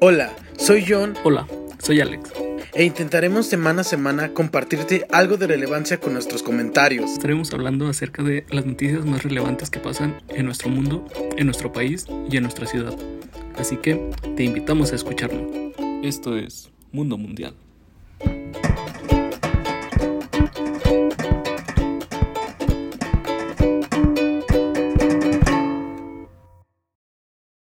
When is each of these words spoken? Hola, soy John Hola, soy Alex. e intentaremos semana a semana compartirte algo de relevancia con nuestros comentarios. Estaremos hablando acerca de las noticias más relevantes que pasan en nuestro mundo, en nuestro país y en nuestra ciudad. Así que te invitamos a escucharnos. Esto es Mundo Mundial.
Hola, 0.00 0.34
soy 0.58 0.84
John 0.86 1.14
Hola, 1.24 1.46
soy 1.78 2.00
Alex. 2.00 2.30
e 2.74 2.84
intentaremos 2.84 3.46
semana 3.46 3.82
a 3.82 3.84
semana 3.84 4.34
compartirte 4.34 5.06
algo 5.12 5.36
de 5.36 5.46
relevancia 5.46 5.98
con 6.00 6.12
nuestros 6.12 6.42
comentarios. 6.42 7.12
Estaremos 7.12 7.52
hablando 7.52 7.86
acerca 7.88 8.22
de 8.22 8.44
las 8.50 8.66
noticias 8.66 9.04
más 9.06 9.22
relevantes 9.22 9.70
que 9.70 9.78
pasan 9.78 10.20
en 10.28 10.46
nuestro 10.46 10.68
mundo, 10.68 11.06
en 11.36 11.46
nuestro 11.46 11.72
país 11.72 12.06
y 12.30 12.36
en 12.36 12.42
nuestra 12.42 12.66
ciudad. 12.66 12.94
Así 13.56 13.76
que 13.76 14.10
te 14.36 14.44
invitamos 14.44 14.92
a 14.92 14.96
escucharnos. 14.96 15.72
Esto 16.02 16.36
es 16.36 16.70
Mundo 16.90 17.16
Mundial. 17.16 17.54